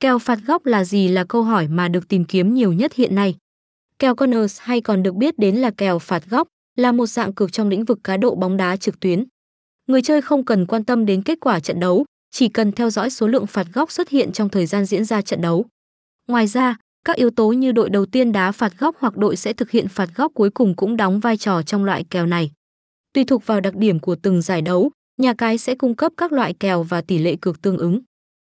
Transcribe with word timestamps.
Kèo 0.00 0.18
phạt 0.18 0.38
góc 0.46 0.66
là 0.66 0.84
gì 0.84 1.08
là 1.08 1.24
câu 1.24 1.42
hỏi 1.42 1.68
mà 1.68 1.88
được 1.88 2.08
tìm 2.08 2.24
kiếm 2.24 2.54
nhiều 2.54 2.72
nhất 2.72 2.94
hiện 2.94 3.14
nay. 3.14 3.36
Kèo 3.98 4.14
corners 4.14 4.60
hay 4.60 4.80
còn 4.80 5.02
được 5.02 5.14
biết 5.14 5.38
đến 5.38 5.56
là 5.56 5.70
kèo 5.70 5.98
phạt 5.98 6.22
góc 6.30 6.48
là 6.76 6.92
một 6.92 7.06
dạng 7.06 7.32
cược 7.32 7.52
trong 7.52 7.68
lĩnh 7.68 7.84
vực 7.84 7.98
cá 8.04 8.16
độ 8.16 8.34
bóng 8.34 8.56
đá 8.56 8.76
trực 8.76 9.00
tuyến. 9.00 9.24
Người 9.86 10.02
chơi 10.02 10.22
không 10.22 10.44
cần 10.44 10.66
quan 10.66 10.84
tâm 10.84 11.06
đến 11.06 11.22
kết 11.22 11.38
quả 11.40 11.60
trận 11.60 11.80
đấu, 11.80 12.04
chỉ 12.30 12.48
cần 12.48 12.72
theo 12.72 12.90
dõi 12.90 13.10
số 13.10 13.28
lượng 13.28 13.46
phạt 13.46 13.66
góc 13.74 13.92
xuất 13.92 14.08
hiện 14.08 14.32
trong 14.32 14.48
thời 14.48 14.66
gian 14.66 14.84
diễn 14.84 15.04
ra 15.04 15.22
trận 15.22 15.40
đấu. 15.40 15.64
Ngoài 16.28 16.46
ra, 16.46 16.76
các 17.04 17.16
yếu 17.16 17.30
tố 17.30 17.52
như 17.52 17.72
đội 17.72 17.90
đầu 17.90 18.06
tiên 18.06 18.32
đá 18.32 18.52
phạt 18.52 18.72
góc 18.78 18.96
hoặc 18.98 19.16
đội 19.16 19.36
sẽ 19.36 19.52
thực 19.52 19.70
hiện 19.70 19.88
phạt 19.88 20.10
góc 20.16 20.32
cuối 20.34 20.50
cùng 20.50 20.76
cũng 20.76 20.96
đóng 20.96 21.20
vai 21.20 21.36
trò 21.36 21.62
trong 21.62 21.84
loại 21.84 22.04
kèo 22.10 22.26
này. 22.26 22.50
Tùy 23.12 23.24
thuộc 23.24 23.46
vào 23.46 23.60
đặc 23.60 23.76
điểm 23.76 23.98
của 23.98 24.16
từng 24.22 24.42
giải 24.42 24.62
đấu, 24.62 24.90
nhà 25.18 25.34
cái 25.34 25.58
sẽ 25.58 25.74
cung 25.74 25.96
cấp 25.96 26.12
các 26.16 26.32
loại 26.32 26.54
kèo 26.54 26.82
và 26.82 27.00
tỷ 27.00 27.18
lệ 27.18 27.36
cược 27.40 27.62
tương 27.62 27.78
ứng. 27.78 28.00